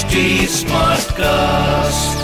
HD 0.00 0.20
Smartcast. 0.48 2.20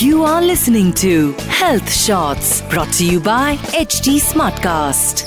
You 0.00 0.22
are 0.22 0.42
listening 0.42 0.92
to 0.94 1.32
Health 1.52 1.90
Shots 1.92 2.62
brought 2.64 2.92
to 2.92 3.06
you 3.06 3.20
by 3.20 3.56
HD 3.80 4.14
Smartcast. 4.20 5.24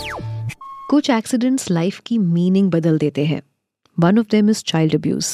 कुछ 0.90 1.10
accidents 1.10 1.70
life 1.72 2.00
की 2.06 2.18
meaning 2.18 2.72
बदल 2.72 2.98
देते 2.98 3.26
हैं 3.26 3.42
one 3.98 4.20
of 4.20 4.28
them 4.32 4.50
is 4.50 4.64
child 4.66 4.95
abuse 4.95 5.25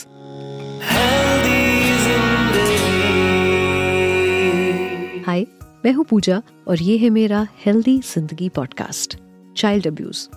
hi 5.28 5.46
मैं 5.86 5.94
हूँ 5.94 6.06
पूजा 6.06 6.42
और 6.68 6.82
ये 6.82 6.98
है 6.98 7.10
मेरा 7.22 7.48
हेल्दी 7.66 8.00
ज़िंदगी 8.06 8.50
पॉडकास्ट 8.56 9.18
चाइल्ड 9.58 9.88
अब्यूज 9.88 10.28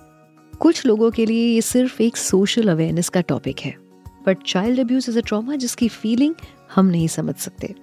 कुछ 0.53 0.87
लोगों 0.87 1.11
के 1.11 1.27
लिए 1.27 1.55
ये 1.55 1.61
सिर्फ़ 1.75 2.03
एक 2.03 2.17
सोशल 2.31 2.69
अवेयरनेस 2.69 3.09
का 3.09 3.21
टॉपिक 3.29 3.61
है 3.61 3.90
but 4.27 4.43
child 4.47 4.81
abuse 4.81 5.07
is 5.09 5.19
a 5.19 5.23
trauma 5.27 5.57
जिसकी 5.57 5.89
फीलिंग 5.89 6.35
हम 6.75 6.87
नहीं 6.87 7.09
समझ 7.09 7.35
सकते। 7.37 7.75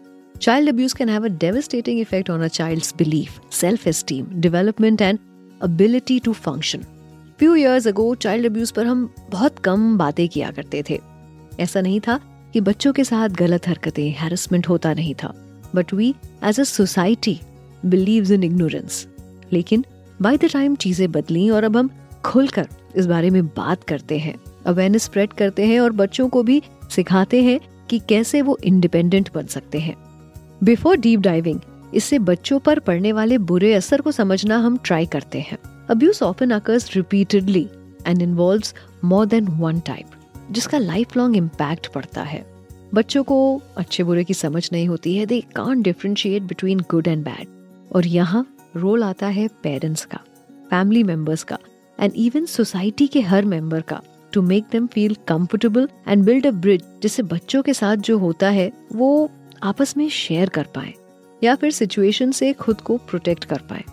Child 0.42 0.70
abuse 0.70 0.94
can 0.94 1.10
have 1.10 1.26
a 1.26 1.30
devastating 1.40 2.00
effect 2.00 2.30
on 2.30 2.42
a 2.42 2.48
child's 2.50 2.94
belief 2.98 3.40
self 3.54 3.88
esteem 3.88 4.26
development 4.42 5.02
and 5.02 5.20
ability 5.62 6.20
to 6.20 6.34
function 6.34 6.84
few 7.40 7.56
years 7.56 7.88
ago 7.88 8.14
child 8.16 8.46
abuse 8.46 8.72
पर 8.72 8.86
हम 8.86 9.10
बहुत 9.32 9.60
कम 9.60 9.98
बातें 9.98 10.28
किया 10.30 10.52
करते 10.52 10.84
थे। 10.90 11.00
ऐसा 11.60 11.82
नहीं 11.82 12.00
था 12.00 12.20
कि 12.54 12.62
बच्चों 12.62 12.94
के 12.94 13.04
साथ 13.04 13.30
गलत 13.40 13.68
हरकतें 13.68 14.10
हैरसमेंट 14.12 14.70
होता 14.70 14.94
नहीं 14.94 15.14
था। 15.16 15.34
But 15.76 15.94
we 15.94 16.14
as 16.44 16.60
a 16.60 16.64
society 16.64 17.40
believe 17.86 18.32
in 18.34 18.44
ignorance 18.44 19.06
लेकिन 19.54 19.84
बाय 20.22 20.38
द 20.38 20.50
टाइम 20.54 20.76
चीज़ें 20.76 21.12
बदली 21.12 21.50
और 21.50 21.64
अब 21.64 21.78
हम 21.78 21.90
खुलकर 22.26 22.68
इस 22.96 23.06
बारे 23.06 23.30
में 23.30 23.46
बात 23.48 23.84
करते 23.84 24.18
हैं। 24.20 24.36
अवेयरनेस 24.68 25.04
स्प्रेड 25.04 25.34
करते 25.34 25.66
हैं 25.66 25.80
और 25.80 25.92
बच्चों 25.94 26.28
को 26.30 26.44
भी 26.44 26.62
सिखाते 26.92 27.42
हैं 27.44 27.60
कि 27.90 28.00
कैसे 28.00 28.42
वो 28.42 28.58
इंडिपेंडेंट 28.64 29.30
बन 29.34 29.46
सकते 29.46 29.80
हैं। 29.80 29.96
बिफोर 30.64 30.98
डीप 30.98 31.20
डाइविंग 31.20 31.60
इससे 31.94 32.20
बच्चों 32.20 32.60
पर 32.60 32.80
पड़ने 32.80 33.12
वाले 33.12 33.38
बुरे 33.38 33.74
असर 33.74 34.02
को 34.02 34.12
समझना 34.12 34.58
हम 34.58 34.78
ट्राई 34.78 35.06
करते 35.06 35.40
हैं। 35.42 35.58
Abuse 35.90 36.20
often 36.24 36.52
occurs 36.52 36.96
repeatedly 36.96 37.68
and 38.08 38.22
involves 38.22 38.74
more 39.06 39.26
than 39.26 39.48
one 39.60 39.80
type 39.80 40.52
जिसका 40.52 40.78
लाइफ 40.78 41.18
लॉन्ग 41.18 41.38
इम्पैक्ट 41.38 41.88
पड़ता 41.88 42.22
है। 42.24 42.46
बच्चों 42.94 43.24
को 43.24 43.62
अच्छे 43.78 44.04
बुरे 44.04 44.24
की 44.24 44.34
समझ 44.34 44.68
नहीं 44.72 44.88
होती 44.88 45.16
है 45.18 45.26
they 45.26 45.40
can 45.56 45.82
differentiate 45.82 46.44
between 46.44 46.80
good 46.92 47.08
and 47.08 47.24
bad 47.26 47.48
और 47.96 48.08
यहाँ 48.08 48.46
रोल 48.76 49.04
आता 49.04 49.28
है 49.28 49.48
पेरेंट्स 49.64 50.06
का 50.06 50.20
फैमिली 50.70 51.04
मेंबर्स 51.04 51.44
का 51.44 51.58
एंड 52.00 52.14
इवन 52.16 52.46
सोसाइटी 52.46 53.08
के 53.08 53.22
हर 53.22 53.46
मेंबर 53.46 53.82
का। 53.82 54.02
To 54.34 54.42
make 54.42 54.66
them 54.72 54.88
feel 54.88 55.16
comfortable 55.28 55.88
and 56.08 56.24
build 56.24 56.48
a 56.48 56.52
bridge 56.52 56.84
जिससे 57.02 57.24
बच्चों 57.24 57.62
के 57.64 57.74
साथ 57.74 57.98
जो 57.98 58.18
होता 58.18 58.50
है, 58.50 58.72
वो 58.94 59.30
आपस 59.64 59.96
में 59.98 60.08
शेयर 60.10 60.50
कर 60.50 60.66
पाए, 60.76 60.94
या 61.42 61.56
फिर 61.56 61.72
सिचुएशन 61.72 62.32
से 62.32 62.52
खुद 62.54 62.82
को 62.82 62.98
प्रोटेक्ट 63.00 63.46
कर 63.46 63.62
पाए। 63.70 63.84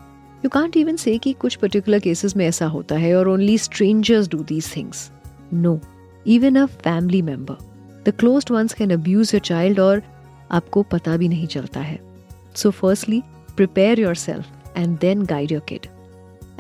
यू 0.45 0.49
कांट 0.49 0.77
इवन 0.77 0.97
से 0.97 1.17
कि 1.19 1.33
कुछ 1.33 1.55
पर्टिकुलर 1.57 1.99
केसेस 1.99 2.37
में 2.37 2.47
ऐसा 2.47 2.67
होता 2.67 2.97
है 2.97 3.15
और 3.17 3.29
only 3.29 3.59
strangers 3.59 4.29
do 4.29 4.43
these 4.45 4.75
things 4.77 5.11
no 5.55 5.79
even 6.27 6.57
a 6.57 6.65
family 6.67 7.23
member 7.23 7.57
the 8.07 8.15
close 8.19 8.47
ones 8.51 8.75
can 8.75 8.91
abuse 8.93 9.35
your 9.35 9.41
child 9.41 9.81
और 9.81 10.03
आपको 10.53 10.83
पता 10.83 11.17
भी 11.17 11.29
नहीं 11.29 11.47
चलता 11.47 11.81
है। 11.81 11.99
So 12.55 12.71
firstly 12.71 13.23
prepare 13.57 14.01
yourself 14.15 14.77
and 14.77 14.99
then 14.99 15.23
guide 15.25 15.53
your 15.53 15.63
kid 15.69 15.87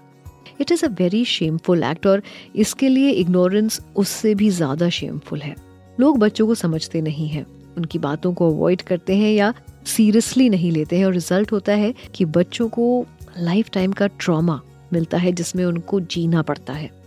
It 0.62 0.72
is 0.72 0.86
a 0.86 0.90
very 0.90 1.24
shameful 1.26 1.84
act 1.84 2.08
और 2.08 2.22
इसके 2.56 2.90
लिए 2.90 3.12
इग्नोरेंस 3.12 3.80
उससे 3.96 4.36
भी 4.36 4.50
ज़्यादा 4.50 4.90
शेमफुल 4.90 5.42
है। 5.42 5.56
लोग 6.00 6.18
बच्चों 6.20 6.48
को 6.48 6.56
समझते 6.56 7.02
नहीं 7.02 7.28
हैं। 7.28 7.46
उनकी 7.78 8.00
बातों 8.00 8.34
को 8.34 8.50
अवॉइड 8.50 8.82
करते 8.82 9.16
हैं 9.16 9.32
या 9.34 9.54
सीरियसली 9.88 10.50
नहीं 10.50 10.72
लेते 10.72 10.98
हैं 10.98 11.06
और 11.06 11.14
रिज़ल्ट 11.14 11.52
होता 11.52 11.74
है 11.74 11.94
कि 12.16 12.26
बच्चों 12.26 12.70
को 12.70 13.06
लाइफ 13.40 13.70
टाइम 13.70 13.92
का 13.92 14.08
ट्रॉमा 14.08 14.60
मिलता 14.94 15.18
है 15.18 15.32
जिसमें 15.32 15.66
उनको 15.66 16.00
जीना 16.00 16.42
पड़ता 16.42 16.74
है। 16.74 17.01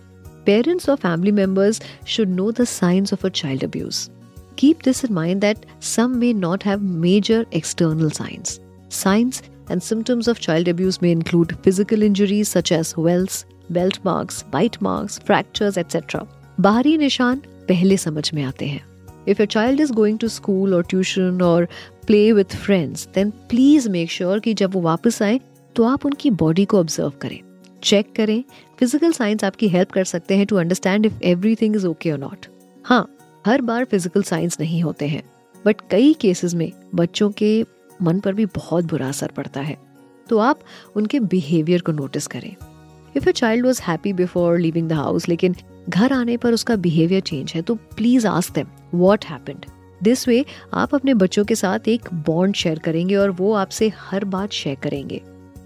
parents 0.45 0.87
or 0.87 0.97
family 0.97 1.31
members 1.31 1.79
should 2.05 2.29
know 2.29 2.51
the 2.51 2.65
signs 2.65 3.11
of 3.11 3.23
a 3.23 3.29
child 3.29 3.63
abuse. 3.63 4.09
Keep 4.55 4.83
this 4.83 5.03
in 5.03 5.13
mind 5.13 5.41
that 5.41 5.65
some 5.79 6.19
may 6.19 6.33
not 6.33 6.63
have 6.63 6.81
major 6.81 7.45
external 7.51 8.09
signs. 8.09 8.59
Signs 8.89 9.41
and 9.69 9.81
symptoms 9.81 10.27
of 10.27 10.39
child 10.39 10.67
abuse 10.67 11.01
may 11.01 11.11
include 11.11 11.57
physical 11.63 12.01
injuries 12.01 12.49
such 12.49 12.71
as 12.71 12.97
welts, 12.97 13.45
belt 13.69 13.99
marks, 14.03 14.43
bite 14.43 14.81
marks, 14.81 15.19
fractures, 15.19 15.77
etc. 15.77 16.27
बाहरी 16.61 16.97
निशान 16.97 17.41
पहले 17.67 17.97
समझ 17.97 18.33
में 18.33 18.43
आते 18.43 18.65
हैं 18.65 18.81
If 19.27 19.39
your 19.39 19.47
child 19.47 19.79
is 19.79 19.91
going 19.91 20.17
to 20.17 20.29
school 20.29 20.73
or 20.73 20.81
tuition 20.83 21.41
or 21.41 21.67
play 22.07 22.33
with 22.33 22.53
friends, 22.65 23.05
then 23.13 23.31
please 23.49 23.87
make 23.89 24.09
sure 24.09 24.39
कि 24.39 24.53
जब 24.53 24.73
वो 24.73 24.81
वापस 24.81 25.21
आए 25.21 25.39
तो 25.75 25.83
आप 25.83 26.05
उनकी 26.05 26.29
बॉडी 26.43 26.65
को 26.65 26.79
ऑब्जर्व 26.79 27.13
करें 27.21 27.39
चेक 27.84 28.12
करें 28.16 28.42
फ़िज़िकल 28.80 29.12
साइंस 29.12 29.44
आपकी 29.44 29.68
हेल्प 29.68 29.90
कर 29.90 30.04
सकते 30.04 30.36
हैं 30.36 30.46
to 30.46 30.56
understand 30.56 31.06
if 31.06 31.22
everything 31.22 31.76
is 31.76 31.86
okay 31.86 32.10
और 32.10 32.18
नॉट 32.18 32.46
हाँ 32.84 33.06
हर 33.46 33.60
बार 33.60 33.84
फ़िज़िकल 33.84 34.22
साइंस 34.22 34.60
नहीं 34.60 34.82
होते 34.82 35.08
हैं 35.08 35.22
बट 35.64 35.80
कई 35.90 36.12
केसेस 36.14 36.54
में 36.54 36.70
बच्चों 36.94 37.30
के 37.32 37.50
मन 38.02 38.20
पर 38.20 38.34
भी 38.34 38.46
बहुत 38.46 38.84
बुरा 38.84 39.08
असर 39.08 39.30
पड़ता 39.36 39.60
है। 39.60 39.76
तो 40.26 40.38
आप 40.38 40.60
उनके 40.96 41.20
बिहेवियर 41.20 41.80
को 41.80 41.92
नोटिस 41.92 42.26
करें। 42.26 42.54
If 43.16 43.28
a 43.28 43.32
child 43.32 43.66
was 43.66 43.82
happy 43.82 44.12
before 44.12 44.58
leaving 44.58 44.88
the 44.88 44.92
house 44.92 45.28
लेकिन 45.28 45.54
घर 45.88 46.12
आने 46.12 46.36
पर 46.36 46.52
उसका 46.52 46.76
बिहेवियर 46.76 47.20
चेंज 47.20 47.52
है 47.54 47.62
तो 47.62 47.74
please 47.74 48.26
ask 48.26 48.54
them 48.54 48.66
what 48.94 49.24
happened 49.24 49.66
this 50.02 50.26
way 50.28 50.44
आप 50.74 50.94
अपने 50.94 51.14
बच्चों 51.14 51.44
के 51.44 51.54
साथ 51.54 51.88
एक 51.88 52.08
बॉन्ड 52.26 52.54
शेयर 52.54 52.78
करेंगे 52.78 53.16
और 53.16 53.30
वो 53.32 53.52
आपसे 53.54 53.92
हर 54.00 54.24
बात 54.24 54.52
शेयर 54.52 54.76
करेंगे। 54.82 55.22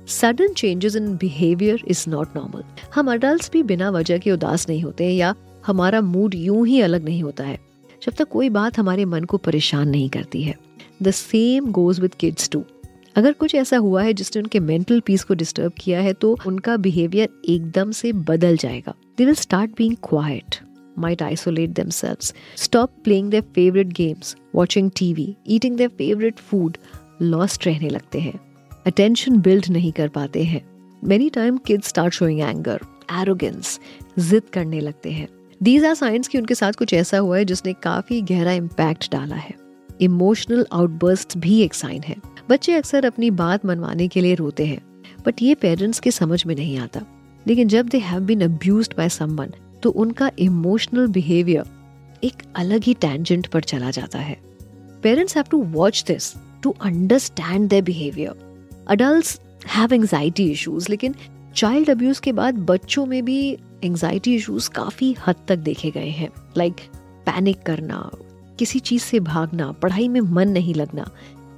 Sudden 0.08 0.52
changes 0.52 0.96
in 0.96 1.16
behaviour 1.16 1.80
is 1.88 2.10
not 2.10 2.36
normal 2.36 2.64
हम 2.94 3.12
अडल्ट 3.12 3.52
भी 3.52 3.62
बिना 3.62 3.91
वजह 3.91 4.19
के 4.19 4.30
उदास 4.30 4.69
नहीं 4.69 4.82
होते 4.82 5.10
या 5.10 5.34
हमारा 5.66 6.00
मूड 6.00 6.34
यूँ 6.34 6.66
ही 6.66 6.80
अलग 6.80 7.04
नहीं 7.04 7.22
होता 7.22 7.44
है। 7.44 7.58
जब 8.02 8.12
तक 8.12 8.28
कोई 8.28 8.48
बात 8.48 8.78
हमारे 8.78 9.04
मन 9.04 9.24
को 9.24 9.36
परेशान 9.36 9.88
नहीं 9.88 10.08
करती 10.10 10.42
है। 10.42 10.54
The 11.02 11.10
same 11.10 11.66
goes 11.66 12.00
with 12.00 12.14
kids 12.14 12.48
too 12.50 12.64
अगर 13.16 13.32
कुछ 13.32 13.54
ऐसा 13.54 13.76
हुआ 13.76 14.02
है 14.02 14.12
जिसने 14.12 14.42
उनके 14.42 14.60
मेंटल 14.60 15.00
पीस 15.00 15.24
को 15.24 15.34
डिस्टर्ब 15.34 15.72
किया 15.78 16.00
है 16.00 16.12
तो 16.12 16.36
उनका 16.46 16.76
बिहेवियर 16.76 17.28
एकदम 17.48 17.90
से 17.90 18.12
बदल 18.12 18.56
जाएगा। 18.56 18.94
They 19.19 19.25
will 19.25 19.34
start 19.34 19.70
being 19.76 19.96
quiet 20.08 20.56
might 20.98 21.20
isolate 21.22 21.75
themselves, 21.75 22.32
stop 22.58 22.94
playing 23.06 23.26
their 23.30 23.44
favorite 23.58 23.92
games, 24.00 24.34
watching 24.56 24.90
TV, 25.02 25.28
eating 25.50 25.76
their 25.76 25.92
favorite 26.00 26.40
food, 26.48 26.75
lost 27.22 27.66
रहने 27.66 27.88
लगते 27.88 28.20
हैं। 28.20 28.47
अटेंशन 28.87 29.37
बिल्ड 29.37 29.69
नहीं 29.71 29.93
कर 29.93 30.09
पाते 30.09 30.43
हैं। 30.44 30.61
Many 31.05 31.28
time 31.31 31.56
kids 31.56 31.89
start 31.89 32.15
showing 32.15 32.41
anger 32.41 32.81
arrogance 33.20 33.79
जिद 34.19 34.43
करने 34.52 34.81
लगते 34.81 35.11
हैं। 35.11 35.29
दीज 35.62 35.85
आर 35.85 35.94
साइंस 35.94 36.29
कि 36.29 36.38
उनके 36.38 36.55
साथ 36.55 36.73
कुछ 36.73 36.94
ऐसा 36.94 37.19
हुआ 37.19 37.38
है 37.38 37.44
जिसने 37.44 37.73
काफ़ी 37.73 38.20
गहरा 38.23 38.52
इम्पैक्ट 38.52 39.11
डाला 39.12 39.37
है। 39.37 39.55
इमोशनल 40.00 40.67
आउटबर्स्ट 40.73 41.38
भी 41.38 41.61
एक 41.62 41.75
साइन 41.75 42.02
है। 42.02 42.17
बच्चे 42.50 42.75
अक्सर 42.75 43.05
अपनी 43.05 43.31
बात 43.31 43.64
मनवाने 43.67 44.08
के 44.08 44.20
लिए 44.20 44.35
रोते 44.35 44.67
हैं 44.67 44.81
बट 45.26 45.43
ये 45.43 45.55
पेरेंट्स 45.55 46.00
के 46.00 46.11
समझ 46.11 46.44
में 46.47 46.55
नहीं 46.55 46.79
आता। 46.79 47.05
लेकिन 47.47 47.69
जब 47.69 47.88
they 47.88 47.99
have 47.99 48.20
been 48.20 48.41
abused 48.41 48.97
by 48.97 49.08
someone 49.08 49.52
तो 49.82 49.91
उनका 49.91 50.31
इमोशनल 50.38 51.06
बिहेवियर 51.06 51.64
एक 52.25 52.43
अलग 52.56 52.85
ही 52.85 52.94
टेंजेंट 52.94 53.47
पर 53.47 53.62
चला 53.62 53.91
जाता 53.91 54.19
है। 54.19 54.37
Parents 55.02 55.37
have 55.37 55.44
to 55.50 55.62
watch 55.62 56.05
this 56.06 56.32
to 56.62 56.75
understand 56.82 57.69
their 57.70 57.82
behaviour 57.82 58.48
adult 58.90 59.40
have 59.69 59.93
anxiety 59.94 60.50
issues 60.50 60.87
लेकिन 60.90 61.14
चाइल्ड 61.56 61.90
अब्यूज 61.90 62.19
के 62.19 62.32
बाद 62.32 62.58
बच्चों 62.67 63.05
में 63.06 63.25
भी 63.25 63.40
एंग्जाइटी 63.85 64.35
इश्यूज़ 64.37 64.70
काफ़ी 64.70 65.14
हद 65.26 65.37
तक 65.49 65.56
देखे 65.58 65.90
गए 65.90 66.08
हैं। 66.11 66.29
लाइक 66.56 66.81
पैनिक 67.26 67.62
करना, 67.62 68.11
किसी 68.58 68.79
चीज़ 68.81 69.02
से 69.02 69.20
भागना, 69.20 69.70
पढ़ाई 69.73 70.08
में 70.08 70.20
मन 70.20 70.49
नहीं 70.49 70.75
लगना, 70.75 71.11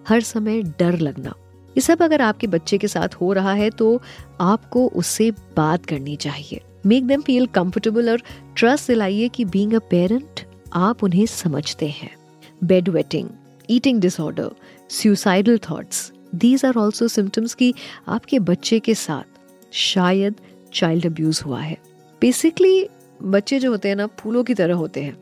हर 0.09 0.21
समय 0.21 0.63
डर 0.79 0.99
लगना। 0.99 1.35
ये 1.69 1.81
सब 1.81 2.03
अगर 2.03 2.23
आपके 2.23 2.47
बच्चे 2.47 2.79
के 2.79 2.89
साथ 2.89 3.15
हो 3.15 3.33
रहा 3.33 3.53
है 3.53 3.71
तो 3.71 4.01
आपको 4.41 4.87
उससे 4.89 5.31
बात 5.57 5.87
करनी 5.87 6.17
चाहिए। 6.17 6.61
मेक 6.87 7.07
देम 7.07 7.21
फील 7.21 7.47
कंफर्टेबल 7.47 8.11
और 8.11 8.23
ट्रस्ट 8.57 8.89
दिलाइए 8.89 9.29
कि 9.29 9.45
बीइंग 9.45 9.75
अ 9.75 9.79
पेरेंट 9.91 10.41
आप 10.73 11.05
उन्हें 11.05 11.27
समझते 11.27 11.89
हैं। 11.89 12.11
Bed 12.65 12.89
wetting 12.89 13.29
eating 13.71 14.01
disorder 14.01 14.51
suicidal 14.91 15.59
thoughts 15.71 16.11
these 16.35 16.65
are 16.65 16.77
also 16.77 17.09
symptoms 17.09 17.55
कि 17.55 17.73
आपके 18.09 18.39
बच्चे 18.39 18.79
के 18.79 18.95
साथ 18.95 19.39
शायद 19.73 20.35
चाइल्ड 20.75 21.07
अब्यूज 21.07 21.43
हुआ 21.47 21.61
है। 21.61 21.77
बेसिकली 22.23 22.89
बच्चे 23.23 23.59
जो 23.59 23.71
होते 23.71 23.89
हैं 23.89 23.97
ना, 23.97 24.07
फूलों 24.07 24.45
की 24.45 24.55
तरह 24.55 24.75
होते 24.75 25.03
हैं। 25.03 25.17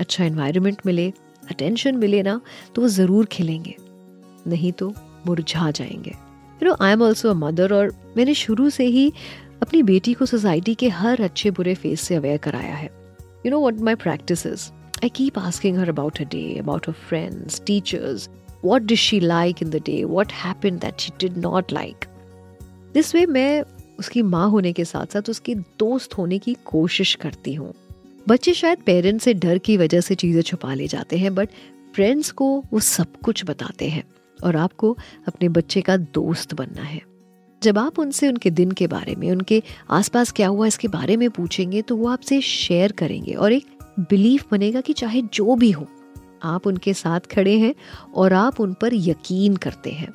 अच्छा 0.00 0.24
इन्वायरमेंट 0.24 0.80
मिले 0.86 1.12
अटेंशन 1.50 1.96
मिले 1.96 2.22
ना 2.22 2.40
तो 2.74 2.82
वो 2.82 2.88
ज़रूर 2.88 3.26
खिलेंगे। 3.26 3.74
नहीं 4.46 4.72
तो 4.72 4.92
मुरझा 5.26 5.70
जाएँगे। 5.70 6.10
You 6.10 6.68
know 6.68 6.76
I 6.80 6.92
am 6.92 7.02
also 7.02 7.30
a 7.30 7.34
mother 7.34 7.72
और 7.72 7.92
मैंने 8.16 8.34
शुरू 8.34 8.70
से 8.70 8.84
ही 8.86 9.12
अपनी 9.62 9.82
बेटी 9.82 10.14
को 10.14 10.26
सोसाइटी 10.26 10.74
के 10.74 10.88
हर 10.88 11.20
अच्छे 11.20 11.50
बुरे 11.50 11.74
फेस 11.74 12.00
से 12.00 12.14
अवेयर 12.14 12.36
कराया 12.38 12.74
है। 12.74 12.90
You 13.46 13.50
know 13.50 13.60
what 13.66 13.80
my 13.80 13.94
practice 13.94 14.46
I 14.46 15.08
keep 15.08 15.38
asking 15.38 15.78
her 15.78 15.88
about 15.88 16.20
a 16.20 16.24
day 16.24 16.42
about 16.58 16.86
her 16.86 16.94
friends 17.08 17.60
teachers 17.66 18.28
what 18.64 18.82
does 18.82 18.98
she 18.98 19.20
like 19.20 19.62
in 19.62 19.70
the 19.70 19.82
day 19.86 20.02
what 20.04 20.32
happen 20.32 20.78
that 20.78 21.00
she 21.00 21.12
did 21.20 21.38
not 21.38 21.72
like 21.72 22.04
this 22.94 23.14
way 23.14 23.26
मैं 23.26 23.62
उसकी 23.98 24.22
माँ 24.22 24.48
होने 24.50 24.72
के 24.72 24.84
साथ 24.84 25.12
साथ 25.12 25.30
उसकी 25.30 25.54
दोस्त 25.54 26.16
होने 26.18 26.38
की 26.38 26.56
कोशिश 26.64 27.14
करती 27.14 27.54
हूँ। 27.54 27.72
बच्चे 28.28 28.52
शायद 28.54 28.78
पेरेंट्स 28.86 29.24
से 29.24 29.34
डर 29.34 29.58
की 29.58 29.76
वजह 29.76 30.00
से 30.00 30.14
चीज़ें 30.14 30.40
छुपा 30.42 30.74
ले 30.74 30.86
जाते 30.86 31.18
हैं 31.18 31.34
बट 31.34 31.48
फ्रेंड्स 31.94 32.30
को 32.30 32.46
वो 32.72 32.80
सब 32.80 33.20
कुछ 33.24 33.44
बताते 33.44 33.88
हैं 33.88 34.02
और 34.38 34.56
आपको 34.56 34.96
अपने 35.28 35.48
बच्चे 35.48 35.80
का 35.80 35.96
दोस्त 35.96 36.54
बनना 36.54 36.82
है। 36.82 37.00
जब 37.62 37.78
आप 37.78 37.98
उनसे 37.98 38.28
उनके 38.28 38.50
दिन 38.50 38.70
के 38.70 38.86
बारे 38.86 39.14
में, 39.14 39.30
उनके 39.30 39.62
आसपास 39.90 40.32
क्या 40.32 40.48
हुआ 40.48 40.66
इसके 40.66 40.88
बारे 40.88 41.16
में 41.16 41.28
पूछेंगे 41.30 41.82
तो 41.82 41.96
वो 41.96 42.08
आपसे 42.08 42.40
शेयर 42.40 42.92
करेंगे 42.92 43.34
और 43.34 43.52
एक 43.52 43.66
बिलीफ 44.00 44.44
बनेगा 44.50 44.80
कि 44.80 44.92
चाहे 44.92 45.22
जो 45.34 45.54
भी 45.54 45.70
हो 45.70 45.86
आप 46.44 46.66
उनके 46.66 46.94
साथ 46.94 47.26
खड़े 47.32 47.58
हैं 47.58 47.74
और 48.14 48.32
आप 48.32 48.60
उन 48.60 48.72
पर 48.72 48.94
यकीन 48.94 49.56
करते 49.56 49.90
हैं। 49.90 50.08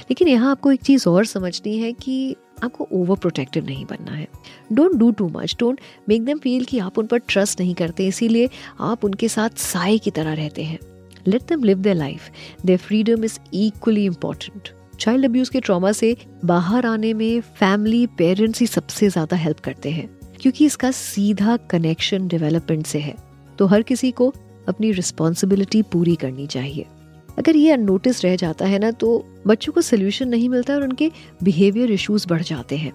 लेकिन 0.00 0.28
यहाँ 0.28 0.50
आपको 0.50 0.72
एक 0.72 0.82
चीज़ 0.82 1.08
और 1.08 1.24
समझनी 1.26 1.76
है 1.78 1.92
कि 1.94 2.36
आपको 2.64 2.88
ओवर 2.92 3.16
प्रोटेक्टिव 3.16 3.66
नहीं 3.66 3.84
बनना 3.86 4.12
है। 4.12 4.26
Don't 4.72 4.94
do 4.94 5.10
too 5.10 5.28
much 5.30 5.56
don't 5.60 5.80
make 6.08 6.24
them 6.24 6.38
feel 6.38 6.64
कि 6.64 6.78
आप 6.78 6.98
उन 6.98 7.06
पर 7.06 7.18
ट्रस्ट 7.18 7.60
नहीं 7.60 7.74
करते, 7.74 8.06
इसीलिए 8.06 8.48
आप 8.80 9.04
उनके 9.04 9.28
साथ 9.28 9.58
साय 9.58 9.98
की 9.98 10.10
तरह 10.10 10.34
रहते 10.34 10.62
हैं। 10.62 10.78
Let 11.26 11.42
them 11.42 11.64
live 11.64 11.78
their 11.78 11.96
life 11.96 12.30
their 12.64 12.78
freedom 12.78 13.24
is 13.24 13.38
equally 13.54 14.04
important 14.04 14.68
child 15.00 15.24
abuse 15.24 15.48
के 15.48 15.60
ट्रॉमा 15.60 15.92
से 15.92 16.16
बाहर 16.44 16.86
आने 16.86 17.12
में 17.14 17.40
फैमिली 17.40 18.06
पेरेंट्स 18.18 18.60
ही 18.60 18.66
सबसे 18.66 19.08
ज़्यादा 19.08 19.36
हेल्प 19.36 19.60
करते 19.60 19.90
हैं, 19.90 20.08
क्योंकि 20.40 20.66
इसका 20.66 20.90
सीधा 20.90 21.56
कनेक्शन 21.70 22.28
डेवलपमेंट 22.28 22.86
से 22.86 22.98
है। 22.98 23.14
तो 23.58 23.66
हर 23.66 23.82
किसी 23.82 24.10
को 24.10 24.32
अपनी 24.68 24.92
रिस्पॉन्सिबिलिटी 24.92 25.82
पूरी 25.82 26.14
करनी 26.16 26.46
चाहिए। 26.46 26.86
अगर 27.38 27.56
ये 27.56 27.70
अनोटिस 27.72 28.24
रह 28.24 28.36
जाता 28.36 28.66
है 28.66 28.78
ना 28.78 28.90
तो 28.90 29.24
बच्चों 29.46 29.72
को 29.72 29.80
सोल्यूशन 29.80 30.28
नहीं 30.28 30.48
मिलता 30.48 30.74
और 30.74 30.82
उनके 30.82 31.10
बिहेवियर 31.42 31.90
इश्यूज़ 31.90 32.26
बढ़ 32.28 32.42
जाते 32.42 32.76
हैं। 32.76 32.92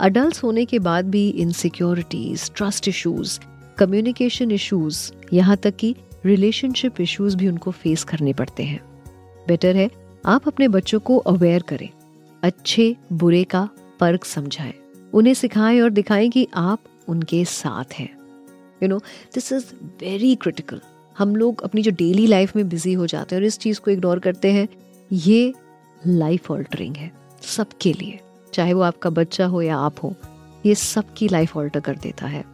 अडल्ट 0.00 0.42
होने 0.42 0.64
के 0.64 0.78
बाद 0.78 1.10
भी 1.10 1.28
insecurities 1.28 2.50
trust 2.56 2.88
issues 2.88 3.38
communication 3.78 4.50
issues 4.50 5.10
यहाँ 5.32 5.56
तक 5.56 5.76
कि 5.76 5.94
रिलेशनशिप 6.26 7.00
इश्यूज़ 7.00 7.36
भी 7.36 7.48
उनको 7.48 7.70
फेस 7.70 8.04
करने 8.04 8.32
पड़ते 8.32 8.62
हैं। 8.62 8.80
बेटर 9.48 9.76
है, 9.76 9.90
आप 10.24 10.48
अपने 10.48 10.68
बच्चों 10.68 11.00
को 11.00 11.16
अवेयर 11.18 11.62
करें, 11.62 11.88
अच्छे, 12.42 12.96
बुरे 13.12 13.42
का 13.44 13.68
फ़र्क 14.00 14.24
समझाएँ, 14.24 14.74
उन्हें 15.12 15.34
सिखाएँ 15.34 15.80
और 15.80 15.90
दिखाएँ 15.90 16.28
कि 16.30 16.46
आप 16.54 16.84
उनके 17.08 17.44
साथ 17.44 17.94
हैं। 17.94 18.08
You 18.82 18.88
know 18.88 18.98
this 19.34 19.52
is 19.52 19.64
very 20.00 20.34
critical 20.34 20.80
हम 21.18 21.36
लोग 21.36 21.62
अपनी 21.62 21.82
जो 21.82 21.90
डेली 21.90 22.26
लाइफ 22.26 22.56
में 22.56 22.68
बिज़ी 22.68 22.92
हो 22.92 23.06
जाते 23.06 23.34
हैं 23.34 23.42
और 23.42 23.46
इस 23.46 23.58
चीज़ 23.58 23.80
को 23.80 23.90
इग्नोर 23.90 24.18
करते 24.18 24.52
हैं, 24.52 24.68
ये 25.12 25.52
लाइफ 26.06 26.50
ऑल्टरिंग 26.50 26.96
है 26.96 27.10
सबके 27.42 27.92
लिए। 27.92 28.18
चाहे 28.54 28.72
वो 28.72 28.82
आपका 28.82 29.10
बच्चा 29.10 29.46
हो 29.46 29.62
या 29.62 29.76
आप 29.76 30.02
हो, 30.02 30.14
ये 30.66 30.74
सबकी 30.74 31.28
लाइफ 31.28 31.56
ऑल्टर 31.56 31.80
कर 31.80 31.96
देता 31.96 32.26
है। 32.26 32.44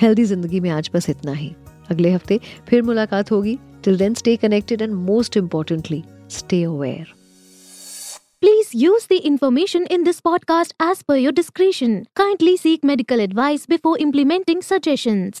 हेल्दी 0.00 0.24
ज़िंदगी 0.24 0.60
में 0.60 0.70
आज 0.70 0.90
बस 0.94 1.10
इतना 1.10 1.32
ही। 1.32 1.54
अगले 1.90 2.10
हफ़्ते 2.10 2.40
फिर 2.68 2.82
मुलाकात 2.82 3.30
होगी। 3.30 3.58
Till 3.84 3.96
then 3.98 4.14
stay 4.14 4.36
connected 4.36 4.82
and 4.82 4.92
most 4.92 5.36
importantly 5.36 6.02
stay 6.30 6.62
aware 6.64 7.14
Please 8.42 8.72
use 8.74 9.06
the 9.10 9.16
information 9.28 9.86
in 9.94 10.02
this 10.04 10.18
podcast 10.20 10.74
as 10.86 10.98
per 11.02 11.16
your 11.16 11.32
discretion. 11.32 11.94
Kindly 12.14 12.52
seek 12.56 12.84
medical 12.84 13.22
advice 13.24 13.64
before 13.66 13.94
implementing 13.98 14.60
suggestions. 14.62 15.40